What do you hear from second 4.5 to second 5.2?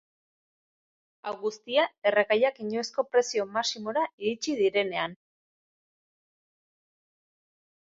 direnean.